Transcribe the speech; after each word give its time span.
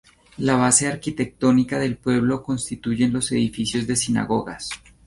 La 0.39 0.55
base 0.57 0.87
arquitectónica 0.87 1.77
del 1.77 1.95
pueblo 1.95 2.41
constituyen 2.41 3.13
los 3.13 3.31
edificios 3.31 3.85
de 3.85 3.95
sinagogas. 3.95 4.67